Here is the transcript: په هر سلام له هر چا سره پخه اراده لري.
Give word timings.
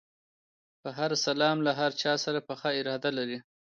په 0.81 0.89
هر 0.97 1.11
سلام 1.25 1.57
له 1.65 1.71
هر 1.79 1.91
چا 2.01 2.13
سره 2.25 2.39
پخه 2.49 2.69
اراده 2.79 3.09
لري. 3.17 3.37